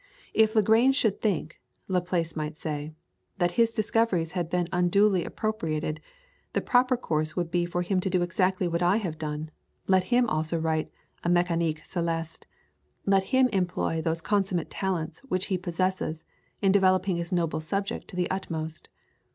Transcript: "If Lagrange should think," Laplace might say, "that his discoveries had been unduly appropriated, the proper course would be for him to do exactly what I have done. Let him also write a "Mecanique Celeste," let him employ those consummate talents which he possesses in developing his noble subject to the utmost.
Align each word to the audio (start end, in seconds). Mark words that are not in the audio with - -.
"If 0.33 0.55
Lagrange 0.55 0.95
should 0.95 1.21
think," 1.21 1.61
Laplace 1.87 2.35
might 2.35 2.57
say, 2.57 2.91
"that 3.37 3.51
his 3.51 3.71
discoveries 3.71 4.31
had 4.31 4.49
been 4.49 4.67
unduly 4.71 5.23
appropriated, 5.23 6.01
the 6.53 6.59
proper 6.61 6.97
course 6.97 7.35
would 7.35 7.51
be 7.51 7.67
for 7.67 7.83
him 7.83 7.99
to 7.99 8.09
do 8.09 8.23
exactly 8.23 8.67
what 8.67 8.81
I 8.81 8.97
have 8.97 9.19
done. 9.19 9.51
Let 9.85 10.05
him 10.05 10.27
also 10.27 10.57
write 10.57 10.89
a 11.23 11.29
"Mecanique 11.29 11.85
Celeste," 11.85 12.47
let 13.05 13.25
him 13.25 13.47
employ 13.49 14.01
those 14.01 14.21
consummate 14.21 14.71
talents 14.71 15.19
which 15.29 15.45
he 15.53 15.57
possesses 15.59 16.23
in 16.63 16.71
developing 16.71 17.17
his 17.17 17.31
noble 17.31 17.59
subject 17.59 18.07
to 18.07 18.15
the 18.15 18.27
utmost. 18.31 18.89